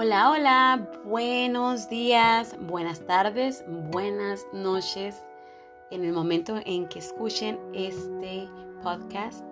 [0.00, 5.20] Hola, hola, buenos días, buenas tardes, buenas noches.
[5.90, 8.48] En el momento en que escuchen este
[8.80, 9.44] podcast,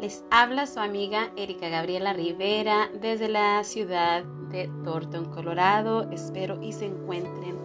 [0.00, 6.08] les habla su amiga Erika Gabriela Rivera desde la ciudad de Thornton, Colorado.
[6.12, 7.58] Espero y se encuentren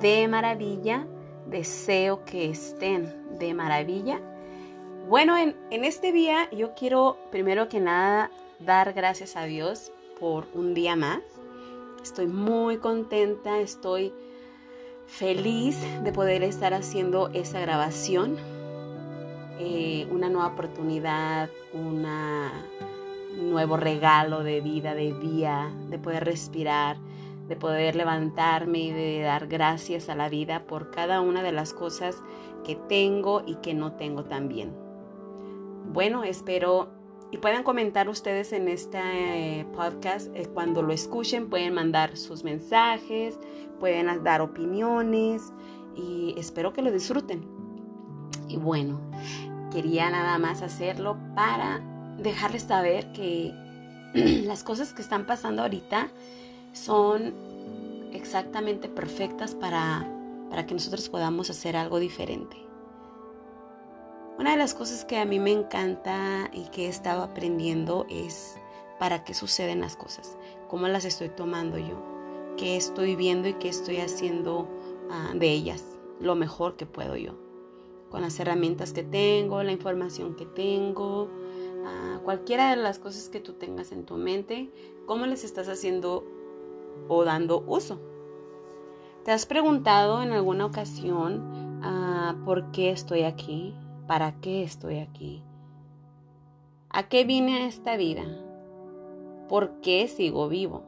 [0.00, 1.06] de maravilla.
[1.46, 4.20] Deseo que estén de maravilla.
[5.08, 10.48] Bueno, en, en este día yo quiero primero que nada dar gracias a Dios por
[10.54, 11.20] un día más
[12.02, 14.12] Estoy muy contenta, estoy
[15.06, 18.36] feliz de poder estar haciendo esa grabación.
[19.60, 22.04] Eh, una nueva oportunidad, un
[23.50, 26.96] nuevo regalo de vida, de día, de poder respirar,
[27.46, 31.72] de poder levantarme y de dar gracias a la vida por cada una de las
[31.72, 32.20] cosas
[32.64, 34.72] que tengo y que no tengo también.
[35.92, 37.01] Bueno, espero
[37.32, 40.28] y puedan comentar ustedes en este eh, podcast.
[40.36, 43.38] Eh, cuando lo escuchen pueden mandar sus mensajes,
[43.80, 45.42] pueden dar opiniones
[45.96, 47.42] y espero que lo disfruten.
[48.48, 49.00] Y bueno,
[49.72, 51.80] quería nada más hacerlo para
[52.18, 53.54] dejarles saber que
[54.44, 56.10] las cosas que están pasando ahorita
[56.74, 57.32] son
[58.12, 60.06] exactamente perfectas para,
[60.50, 62.58] para que nosotros podamos hacer algo diferente.
[64.38, 68.56] Una de las cosas que a mí me encanta y que he estado aprendiendo es
[68.98, 70.38] para qué suceden las cosas,
[70.68, 72.02] cómo las estoy tomando yo,
[72.56, 74.68] qué estoy viendo y qué estoy haciendo
[75.10, 75.84] ah, de ellas,
[76.18, 77.34] lo mejor que puedo yo,
[78.10, 81.28] con las herramientas que tengo, la información que tengo,
[81.84, 84.70] ah, cualquiera de las cosas que tú tengas en tu mente,
[85.04, 86.24] cómo les estás haciendo
[87.08, 88.00] o dando uso.
[89.24, 93.74] ¿Te has preguntado en alguna ocasión ah, por qué estoy aquí?
[94.12, 95.42] ¿Para qué estoy aquí?
[96.90, 98.24] ¿A qué vine a esta vida?
[99.48, 100.82] ¿Por qué sigo vivo?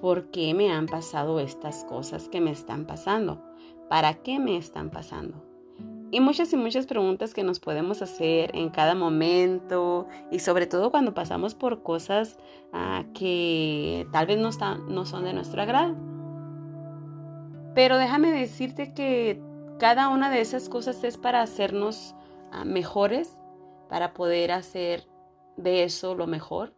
[0.00, 3.40] ¿Por qué me han pasado estas cosas que me están pasando?
[3.88, 5.40] ¿Para qué me están pasando?
[6.10, 10.90] Y muchas y muchas preguntas que nos podemos hacer en cada momento y sobre todo
[10.90, 12.40] cuando pasamos por cosas
[12.72, 14.50] ah, que tal vez no,
[14.88, 15.94] no son de nuestro agrado.
[17.72, 19.48] Pero déjame decirte que
[19.80, 22.14] cada una de esas cosas es para hacernos
[22.52, 23.40] ah, mejores,
[23.88, 25.08] para poder hacer
[25.56, 26.74] de eso lo mejor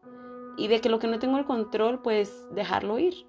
[0.56, 3.26] y de que lo que no tengo el control, pues dejarlo ir.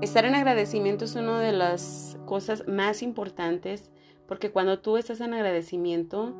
[0.00, 3.92] Estar en agradecimiento es una de las cosas más importantes
[4.26, 6.34] porque cuando tú estás en agradecimiento,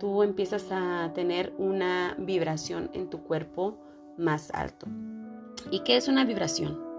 [0.00, 3.78] tú empiezas a tener una vibración en tu cuerpo
[4.18, 4.86] más alto.
[5.70, 6.95] ¿Y qué es una vibración?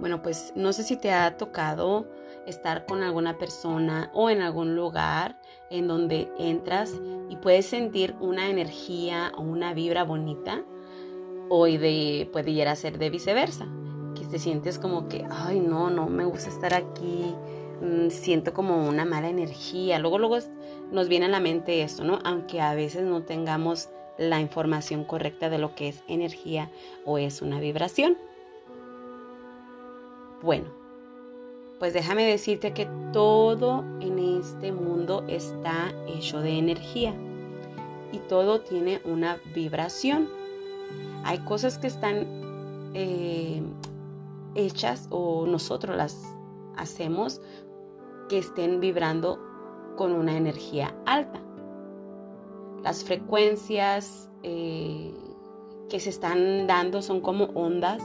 [0.00, 2.06] Bueno, pues no sé si te ha tocado
[2.46, 5.38] estar con alguna persona o en algún lugar
[5.70, 6.92] en donde entras
[7.28, 10.62] y puedes sentir una energía o una vibra bonita
[11.48, 13.66] o de, puede llegar a ser de viceversa,
[14.14, 17.34] que te sientes como que, ay no, no me gusta estar aquí,
[17.80, 19.98] mm, siento como una mala energía.
[19.98, 20.38] Luego, luego
[20.90, 22.18] nos viene a la mente esto, ¿no?
[22.24, 26.70] Aunque a veces no tengamos la información correcta de lo que es energía
[27.04, 28.16] o es una vibración.
[30.44, 30.66] Bueno,
[31.78, 37.14] pues déjame decirte que todo en este mundo está hecho de energía
[38.12, 40.28] y todo tiene una vibración.
[41.24, 43.62] Hay cosas que están eh,
[44.54, 46.22] hechas o nosotros las
[46.76, 47.40] hacemos
[48.28, 49.40] que estén vibrando
[49.96, 51.40] con una energía alta.
[52.82, 55.14] Las frecuencias eh,
[55.88, 58.02] que se están dando son como ondas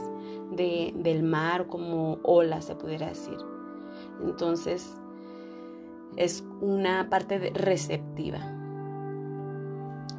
[0.50, 3.38] del mar, como olas, se pudiera decir.
[4.22, 4.98] Entonces,
[6.16, 8.38] es una parte receptiva.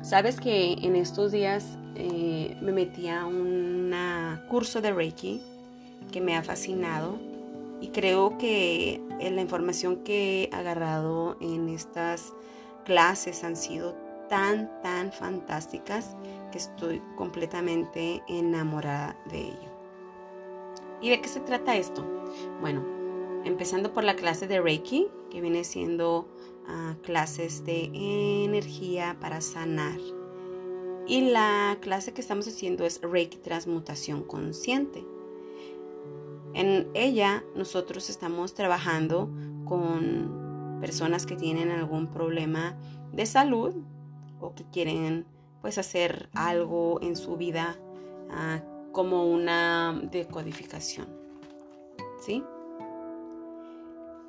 [0.02, 3.94] Sabes que en estos días eh, me metí a un
[4.50, 5.42] curso de Reiki
[6.12, 7.18] que me ha fascinado
[7.80, 12.34] y creo que la información que he agarrado en estas
[12.86, 13.96] clases han sido
[14.30, 16.16] tan, tan fantásticas
[16.52, 19.71] que estoy completamente enamorada de ello.
[21.02, 22.06] ¿Y de qué se trata esto?
[22.62, 22.86] Bueno,
[23.44, 26.28] empezando por la clase de Reiki, que viene siendo
[26.68, 30.00] ah, clases de energía para sanar.
[31.08, 35.04] Y la clase que estamos haciendo es Reiki Transmutación Consciente.
[36.54, 39.30] En ella nosotros estamos trabajando
[39.66, 42.78] con personas que tienen algún problema
[43.12, 43.74] de salud
[44.40, 45.26] o que quieren
[45.62, 47.78] pues hacer algo en su vida
[48.30, 51.08] uh, como una decodificación.
[52.20, 52.44] ¿Sí?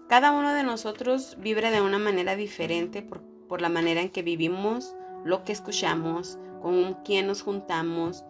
[0.09, 3.23] Cada uno de nosotros vibra de una manera diferente por,
[3.61, 4.95] la manera en que vivimos,
[5.25, 8.25] lo que escuchamos, con quién nos juntamos,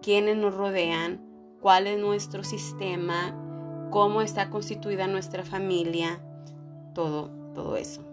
[0.00, 1.20] quiénes nos rodean,
[1.60, 3.34] cuál es nuestro sistema,
[3.90, 6.20] cómo está constituida nuestra familia,
[6.94, 8.04] todo, todo eso.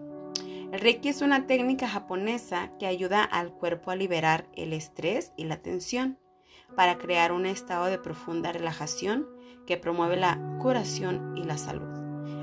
[0.72, 5.44] El Reiki es una técnica japonesa que ayuda al cuerpo a liberar el estrés y
[5.44, 6.18] la tensión
[6.74, 9.26] para crear un estado de profunda relajación
[9.66, 11.88] que promueve la curación y la salud,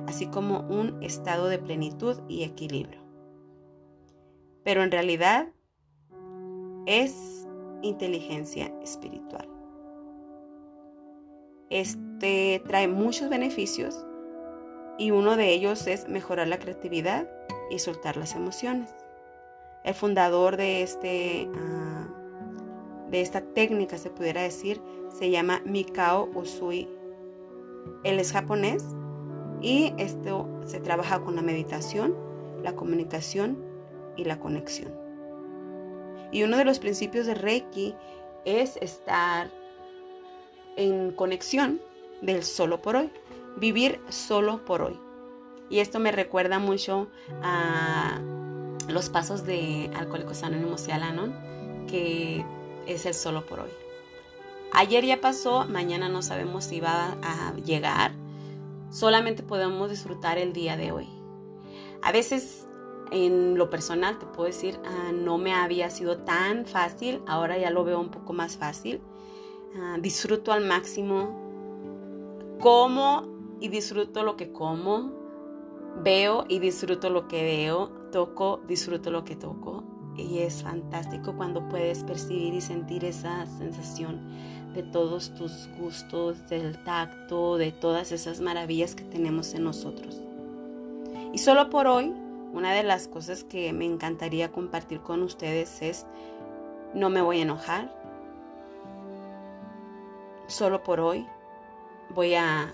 [0.07, 3.01] así como un estado de plenitud y equilibrio.
[4.63, 5.50] Pero en realidad
[6.86, 7.48] es
[7.81, 9.48] inteligencia espiritual.
[11.69, 14.06] Este trae muchos beneficios
[14.98, 17.30] y uno de ellos es mejorar la creatividad
[17.69, 18.89] y soltar las emociones.
[19.83, 21.85] El fundador de, este, ah,
[23.10, 26.90] de esta técnica, se pudiera decir, se llama Mikao Usui.
[28.04, 28.84] Él es japonés
[29.62, 32.16] y esto se trabaja con la meditación,
[32.63, 33.63] la comunicación
[34.16, 34.94] y la conexión.
[36.31, 37.96] Y uno de los principios de Reiki
[38.44, 39.51] es estar
[40.75, 41.80] en conexión
[42.22, 43.10] del solo por hoy,
[43.58, 45.00] vivir solo por hoy.
[45.69, 47.08] Y esto me recuerda mucho
[47.42, 48.19] a
[48.88, 51.34] los pasos de Alcohólicos Anónimos y Alanon,
[51.88, 52.46] que
[52.88, 53.70] es el solo por hoy.
[54.72, 58.12] Ayer ya pasó, mañana no sabemos si va a llegar.
[58.90, 61.08] Solamente podemos disfrutar el día de hoy.
[62.02, 62.68] A veces
[63.12, 67.70] en lo personal te puedo decir, ah, no me había sido tan fácil, ahora ya
[67.70, 69.02] lo veo un poco más fácil.
[69.78, 73.28] Ah, disfruto al máximo, como
[73.60, 75.26] y disfruto lo que como,
[75.98, 79.84] Veo y disfruto lo que veo, toco, disfruto lo que toco.
[80.17, 84.21] Y es fantástico cuando puedes percibir y sentir esa sensación
[84.73, 90.21] de todos tus gustos, del tacto, de todas esas maravillas que tenemos en nosotros.
[91.33, 92.13] Y solo por hoy,
[92.53, 96.06] una de las cosas que me encantaría compartir con ustedes es,
[96.94, 97.94] no me voy a enojar.
[100.47, 101.25] Solo por hoy
[102.13, 102.73] voy a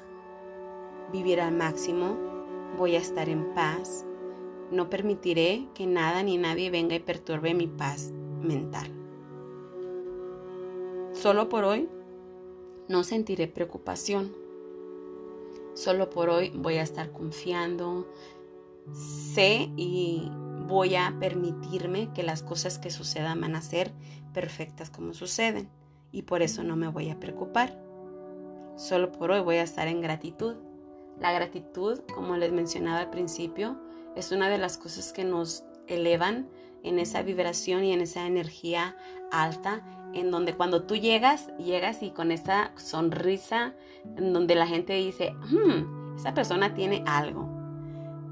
[1.12, 2.32] vivir al máximo
[2.78, 4.06] voy a estar en paz.
[4.72, 8.90] No permitiré que nada ni nadie venga y perturbe mi paz mental.
[11.14, 11.90] Solo por hoy
[12.88, 14.34] no sentiré preocupación.
[15.74, 18.08] Solo por hoy voy a estar confiando.
[18.94, 20.32] Sé y
[20.68, 23.92] voy a permitirme que las cosas que sucedan van a ser
[24.34, 25.70] perfectas como suceden.
[26.14, 27.78] Y por eso no me voy a preocupar.
[28.78, 30.56] Solo por hoy voy a estar en gratitud.
[31.20, 33.78] La gratitud, como les mencionaba al principio,
[34.16, 36.50] es una de las cosas que nos elevan
[36.84, 38.96] en esa vibración y en esa energía
[39.32, 43.74] alta, en donde cuando tú llegas, llegas y con esa sonrisa,
[44.18, 47.48] en donde la gente dice, hmm, esa persona tiene algo.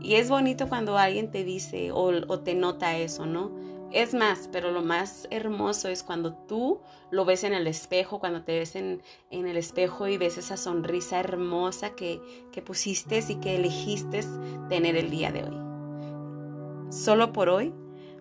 [0.02, 3.52] Y es bonito cuando alguien te dice o, o te nota eso, ¿no?
[3.92, 6.80] Es más, pero lo más hermoso es cuando tú
[7.10, 11.20] lo ves en el espejo, cuando te ves en, el espejo y ves esa sonrisa
[11.20, 12.22] hermosa que,
[12.52, 14.22] que pusiste y que elegiste
[14.70, 15.69] tener el día de hoy.
[16.90, 17.74] Solo por hoy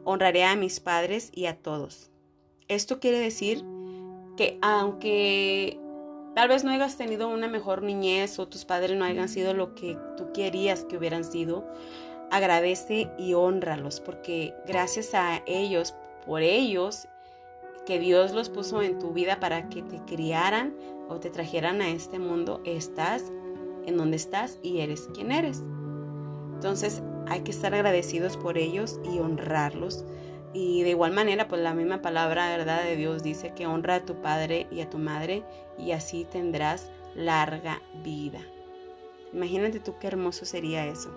[0.05, 2.11] honraré a mis padres y a todos.
[2.69, 3.65] Esto quiere decir
[4.37, 5.81] que aunque
[6.35, 9.75] tal vez no hayas tenido una mejor niñez o tus padres no hayan sido lo
[9.75, 11.67] que tú querías que hubieran sido,
[12.31, 15.95] agradece y honralos, porque gracias a ellos,
[16.27, 17.09] por ellos,
[17.87, 20.77] que Dios los puso en tu vida para que te criaran
[21.09, 23.33] o te trajeran a este mundo, estás
[23.87, 25.63] en donde estás y eres quien eres.
[26.59, 30.05] Entonces hay que estar agradecidos por ellos y honrarlos.
[30.53, 34.05] Y de igual manera, pues la misma palabra verdad de Dios dice que honra a
[34.05, 35.45] tu padre y a tu madre
[35.79, 38.41] y así tendrás larga vida.
[39.33, 41.13] Imagínate tú qué hermoso sería eso.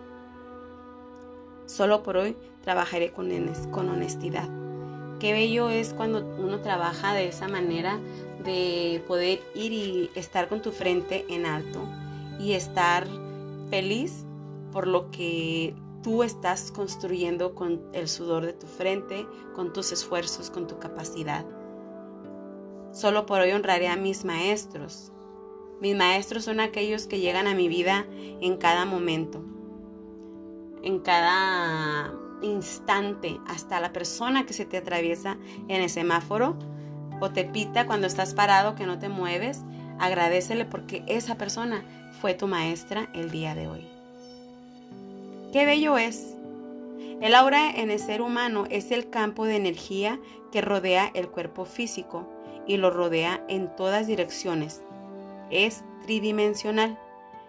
[1.65, 3.31] Solo por hoy trabajaré con,
[3.71, 4.47] con honestidad.
[5.19, 7.99] Qué bello es cuando uno trabaja de esa manera
[8.43, 11.79] de poder ir y estar con tu frente en alto
[12.39, 13.07] y estar
[13.71, 14.23] feliz
[14.71, 20.49] por lo que tú estás construyendo con el sudor de tu frente, con tus esfuerzos,
[20.49, 21.45] con tu capacidad.
[22.91, 25.11] Solo por hoy honraré a mis maestros.
[25.79, 28.05] Mis maestros son aquellos que llegan a mi vida
[28.41, 29.43] en cada momento
[30.83, 35.37] en cada instante, hasta la persona que se te atraviesa
[35.67, 36.57] en el semáforo
[37.19, 39.61] o te pita cuando estás parado que no te mueves,
[39.99, 41.85] agradecele porque esa persona
[42.19, 43.90] fue tu maestra el día de hoy.
[45.51, 46.37] Qué bello es.
[47.19, 50.19] El aura en el ser humano es el campo de energía
[50.51, 52.27] que rodea el cuerpo físico
[52.65, 54.81] y lo rodea en todas direcciones.
[55.49, 56.97] Es tridimensional.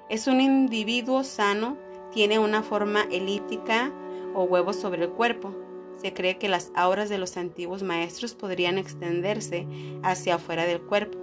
[0.09, 1.77] Es un individuo sano
[2.13, 3.91] tiene una forma elíptica
[4.35, 5.55] o huevos sobre el cuerpo.
[6.01, 9.67] Se cree que las auras de los antiguos maestros podrían extenderse
[10.03, 11.19] hacia afuera del cuerpo,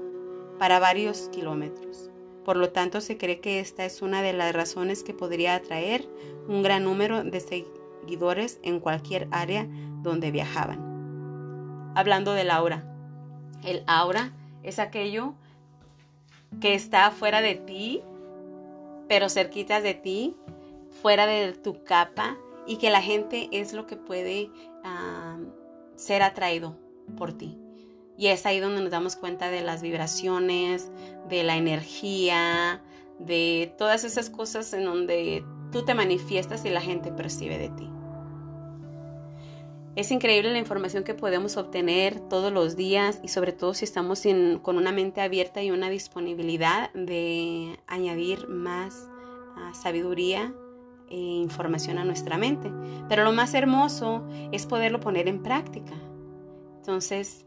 [0.57, 2.08] para varios kilómetros.
[2.49, 6.09] Por lo tanto, se cree que esta es una de las razones que podría atraer
[6.47, 9.67] un gran número de seguidores en cualquier área
[10.01, 11.93] donde viajaban.
[11.95, 12.91] Hablando del aura.
[13.63, 15.35] El aura es aquello
[16.59, 18.01] que está fuera de ti,
[19.07, 20.35] pero cerquita de ti,
[21.03, 24.49] fuera de tu capa, y que la gente es lo que puede
[25.97, 26.79] ser atraído
[27.15, 27.59] por ti.
[28.19, 30.91] Y es ahí donde nos damos cuenta de las vibraciones,
[31.29, 32.83] de la energía,
[33.17, 37.89] de todas esas cosas en donde tú te manifiestas y la gente percibe de ti.
[39.95, 44.23] Es increíble la información que podemos obtener todos los días y sobre todo si estamos
[44.63, 49.07] con una mente abierta y una disponibilidad de añadir más
[49.55, 50.53] ah, sabiduría
[51.09, 52.69] e información a nuestra mente.
[53.07, 55.93] Pero lo más hermoso es poderlo poner en práctica.
[56.77, 57.45] Entonces,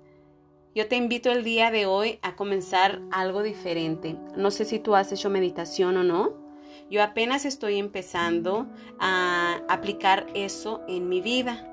[0.74, 4.16] yo te invito el día de hoy a comenzar algo diferente.
[4.36, 6.32] No sé si tú has hecho meditación o no.
[6.90, 8.66] Yo apenas estoy empezando
[8.98, 11.68] a aplicar eso en mi vida.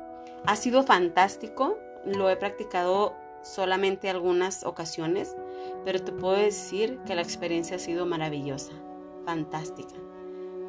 [0.45, 1.77] Ha sido fantástico.
[2.05, 5.35] Lo he practicado solamente algunas ocasiones,
[5.85, 8.73] pero te puedo decir que la experiencia ha sido maravillosa,
[9.25, 9.95] fantástica.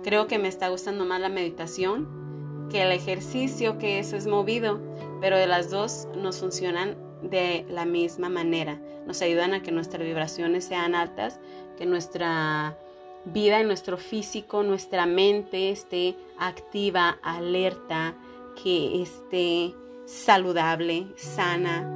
[0.04, 4.80] Creo que me está gustando más la meditación que el ejercicio, que eso es movido,
[5.20, 8.80] pero de las dos nos funcionan de la misma manera.
[9.06, 11.40] Nos ayudan a que nuestras vibraciones sean altas,
[11.76, 12.76] que nuestra
[13.24, 18.14] vida nuestro físico, nuestra mente esté activa, alerta,
[18.62, 19.74] que esté
[20.06, 21.86] saludable, sana.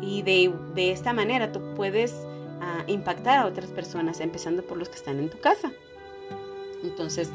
[0.00, 0.52] Y de,
[0.90, 2.12] esta manera tú puedes
[2.60, 5.72] ah, impactar a otras personas, empezando por los que están en tu casa.
[6.82, 7.30] Entonces,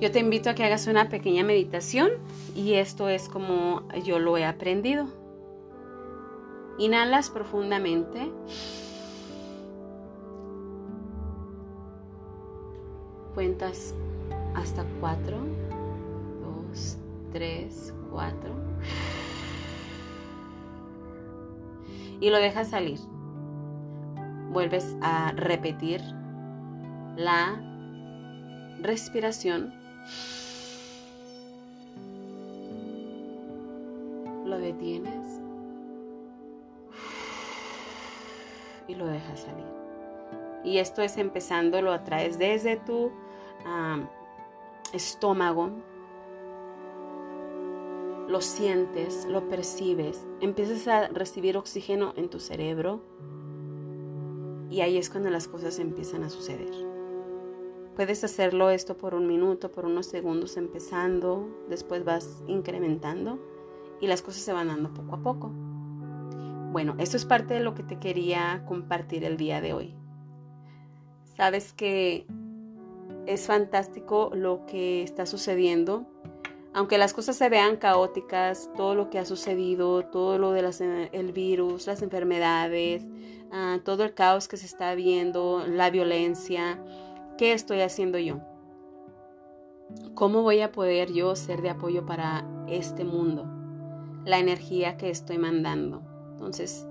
[0.00, 2.10] yo te invito a que hagas una pequeña meditación
[2.54, 5.08] y esto es como yo lo he aprendido.
[6.78, 8.30] Inhalas profundamente.
[13.34, 13.94] Cuentas
[14.54, 15.38] hasta cuatro.
[16.42, 16.98] Dos,
[17.32, 18.50] tres, cuatro.
[22.20, 22.98] Y lo dejas salir.
[24.52, 26.00] Vuelves a repetir
[27.16, 27.58] la
[28.82, 29.72] respiración.
[34.44, 35.25] Lo detienes
[38.88, 39.66] y lo dejas salir.
[40.64, 43.12] Y esto es empezando, lo atraes desde tu
[44.92, 45.70] estómago,
[48.28, 53.00] lo sientes, lo percibes, empiezas a recibir oxígeno en tu cerebro
[54.70, 56.72] y ahí es cuando las cosas empiezan a suceder.
[57.94, 63.38] Puedes hacerlo esto por un minuto, por unos segundos empezando, después vas incrementando
[64.00, 65.52] y las cosas se van dando poco a poco.
[66.76, 69.94] Bueno, esto es parte de lo que te quería compartir el día de hoy.
[71.34, 72.26] Sabes que
[73.24, 76.04] es fantástico lo que está sucediendo.
[76.74, 81.86] Aunque las cosas se vean caóticas, todo lo que ha sucedido, todo lo del virus,
[81.86, 83.04] las enfermedades,
[83.52, 86.78] ah, todo el caos que se está viendo, la violencia,
[87.38, 88.40] ¿Qué estoy haciendo yo?
[90.12, 93.46] ¿Cómo voy a poder yo ser de apoyo para este mundo?
[94.26, 96.05] La energía que estoy mandando.
[96.36, 96.86] Entonces,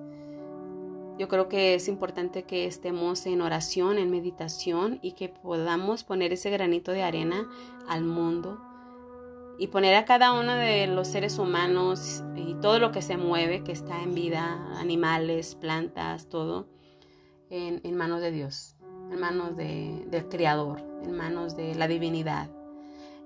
[1.17, 6.33] yo creo que es importante que estemos en oración, en meditación y que podamos poner
[6.33, 7.47] ese granito de arena
[7.87, 8.59] al mundo
[9.57, 13.63] y poner a cada uno de los seres humanos y todo lo que se mueve,
[13.63, 16.67] que está en vida, animales, plantas, todo,
[17.49, 18.75] en, manos de Dios
[19.11, 22.49] en manos del Creador, en manos de la divinidad,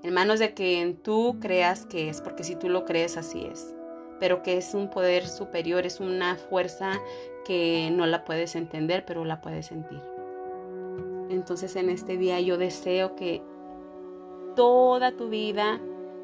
[0.03, 3.73] en manos de que tú creas que es, porque si tú lo crees así es,
[4.19, 6.99] pero que es un poder superior, es una fuerza
[7.45, 10.01] que no la puedes entender, pero la puedes sentir.
[11.29, 13.41] Entonces en este día yo deseo que
[14.55, 15.79] toda tu vida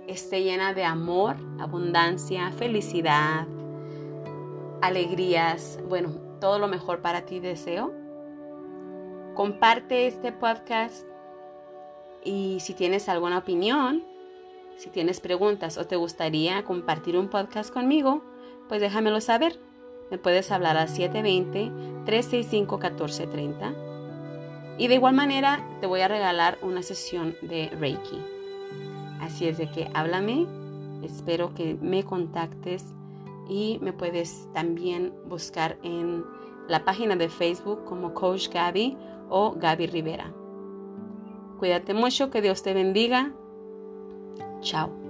[0.07, 3.47] esté llena de amor, abundancia, felicidad,
[4.81, 6.09] alegrías, bueno,
[6.39, 8.05] todo lo mejor para ti deseo
[9.35, 11.05] Comparte este podcast
[12.23, 14.01] y si tienes alguna opinión,
[14.77, 18.23] si tienes preguntas o te gustaría compartir un podcast conmigo,
[18.67, 19.57] pues déjamelo saber.
[20.11, 23.73] Me puedes hablar al 720-365-1430.
[24.77, 28.21] Y de igual manera te voy a regalar una sesión de Reiki.
[29.21, 30.45] Así es de que háblame,
[31.03, 32.85] espero que me contactes
[33.47, 36.25] y me puedes también buscar en
[36.67, 38.97] la página de Facebook como Coach Gaby
[39.29, 40.33] o Gaby Rivera.
[41.59, 43.31] Cuídate mucho, que Dios te bendiga.
[44.61, 45.04] Ciao.